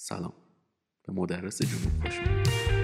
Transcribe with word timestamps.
سلام 0.00 0.32
به 1.06 1.12
مدرس 1.12 1.62
جنوب 1.62 2.02
باشید 2.04 2.77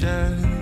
share. 0.00 0.59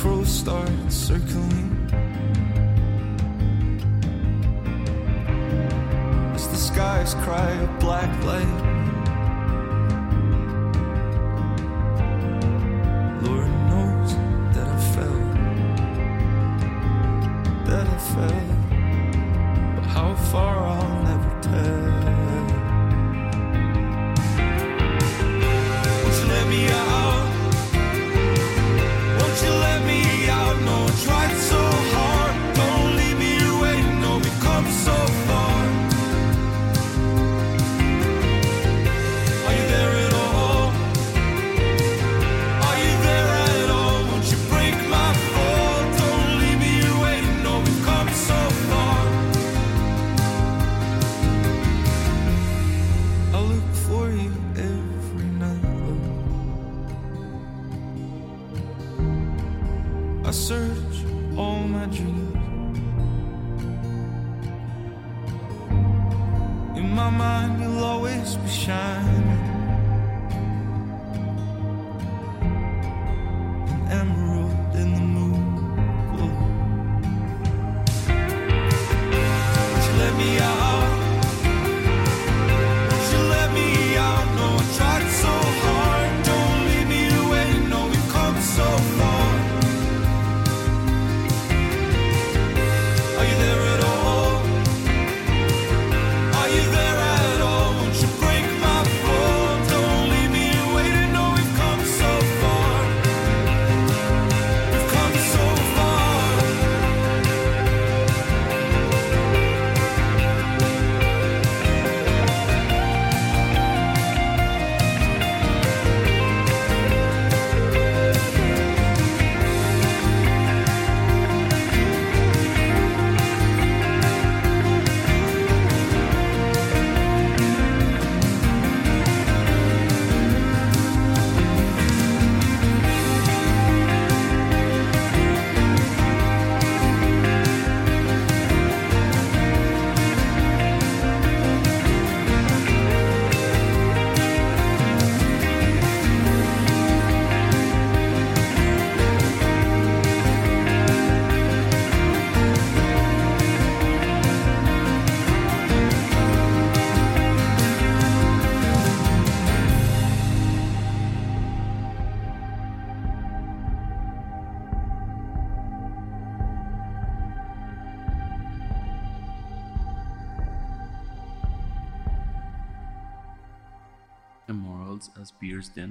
Crows 0.00 0.30
start 0.30 0.70
circling. 0.88 1.76
As 6.34 6.48
the 6.48 6.56
skies 6.56 7.12
cry 7.16 7.50
a 7.50 7.66
black 7.80 8.24
light. 8.24 8.69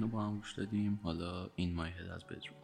رو 0.02 0.08
با 0.08 0.22
هم 0.22 0.38
گوش 0.38 0.54
دادیم. 0.54 1.00
حالا 1.04 1.50
این 1.56 1.74
مایهد 1.76 2.08
از 2.08 2.24
بدرون. 2.26 2.58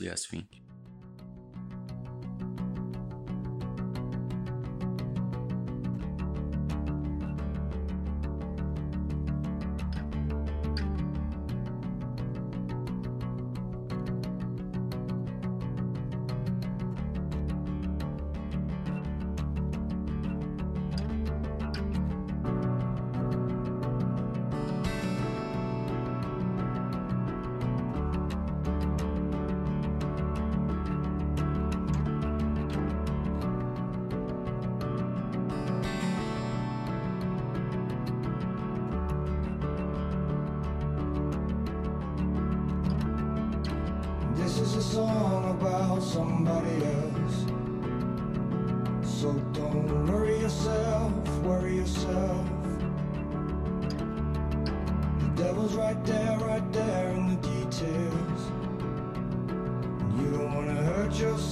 Leslie 0.00 0.10
Asfink. 0.10 0.57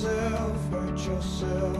yourself, 0.06 0.70
hurt 0.70 0.98
yourself. 0.98 1.76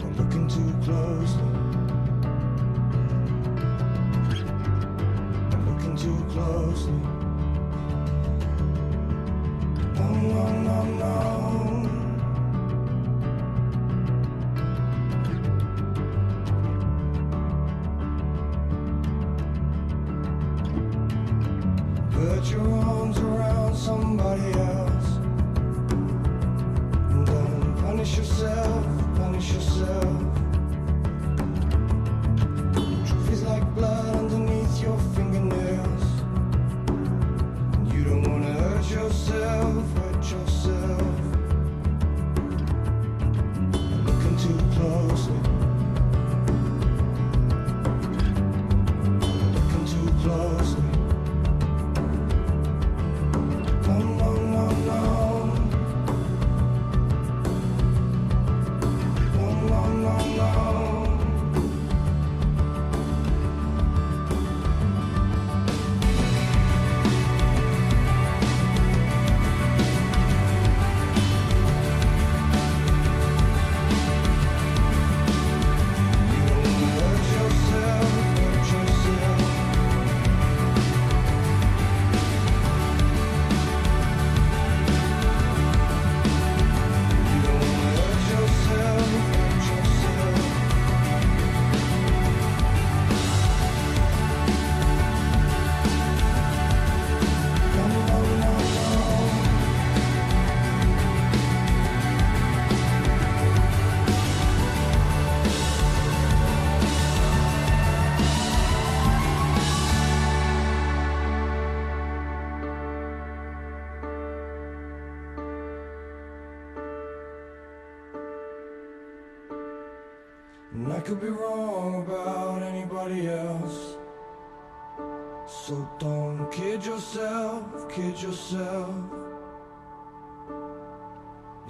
I'm 0.00 0.16
looking 0.16 0.48
too 0.48 0.72
closely. 0.84 1.61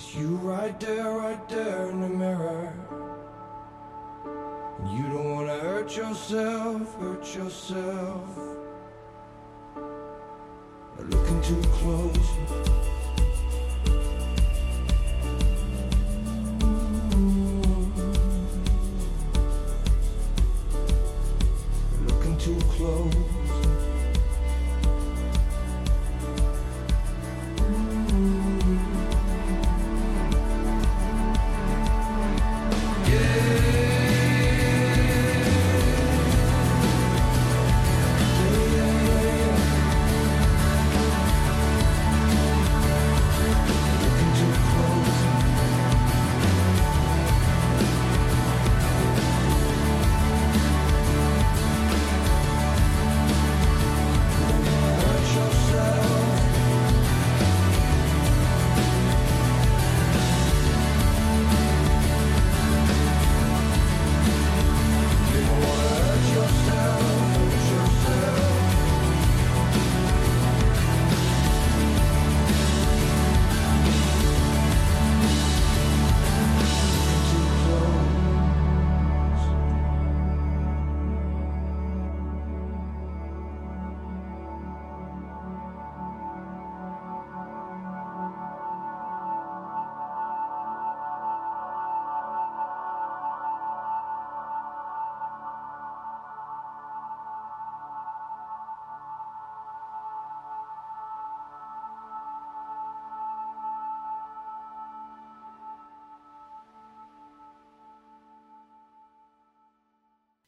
It's 0.04 0.16
you 0.16 0.34
right 0.38 0.80
there, 0.80 1.12
right 1.12 1.48
there 1.48 1.88
in 1.90 2.00
the 2.00 2.08
mirror. 2.08 2.72
And 4.80 4.98
you 4.98 5.04
don't 5.04 5.30
wanna 5.32 5.60
hurt 5.60 5.96
yourself, 5.96 6.92
hurt 6.98 7.32
yourself. 7.36 8.28
Looking 10.98 11.40
too 11.42 11.62
close. 11.78 13.01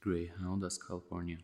Greyhound 0.05 0.63
as 0.65 0.77
Calpurnia. 0.77 1.39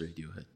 Radiohead 0.00 0.46